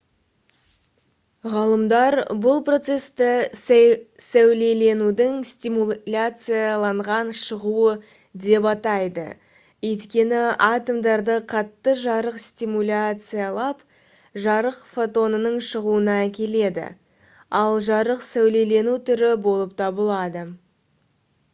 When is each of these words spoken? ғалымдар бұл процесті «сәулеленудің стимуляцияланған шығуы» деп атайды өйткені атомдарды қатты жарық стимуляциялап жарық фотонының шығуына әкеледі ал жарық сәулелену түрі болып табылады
ғалымдар 1.55 2.15
бұл 2.45 2.61
процесті 2.69 3.25
«сәулеленудің 4.27 5.35
стимуляцияланған 5.49 7.29
шығуы» 7.41 7.93
деп 8.47 8.65
атайды 8.73 9.27
өйткені 9.91 10.41
атомдарды 10.71 11.37
қатты 11.53 11.95
жарық 12.07 12.41
стимуляциялап 12.47 13.85
жарық 14.49 14.83
фотонының 14.97 15.63
шығуына 15.71 16.19
әкеледі 16.25 16.89
ал 17.63 17.81
жарық 17.93 18.27
сәулелену 18.33 18.99
түрі 19.11 19.33
болып 19.49 19.81
табылады 19.85 20.49